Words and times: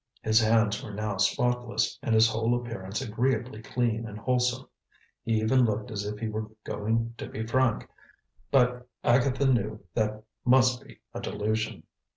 His 0.23 0.39
hands 0.41 0.81
were 0.83 0.95
now 0.95 1.17
spotless, 1.17 1.99
and 2.01 2.15
his 2.15 2.27
whole 2.27 2.55
appearance 2.59 3.01
agreeably 3.03 3.61
clean 3.61 4.07
and 4.07 4.17
wholesome. 4.17 4.67
He 5.23 5.39
even 5.41 5.63
looked 5.63 5.91
as 5.91 6.07
if 6.07 6.17
he 6.17 6.27
were 6.27 6.49
going 6.63 7.13
to 7.19 7.29
be 7.29 7.45
frank, 7.45 7.87
but 8.49 8.87
Agatha 9.03 9.45
knew 9.45 9.79
that 9.93 10.23
must 10.43 10.83
be 10.83 11.01
a 11.13 11.21
delusion. 11.21 11.83